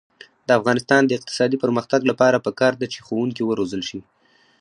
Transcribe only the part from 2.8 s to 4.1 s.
ده چې ښوونکي وروزل شي.